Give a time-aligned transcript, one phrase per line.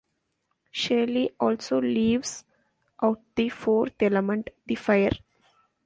[0.71, 2.43] Shelley also leaves
[3.03, 5.11] out the fourth element: the fire.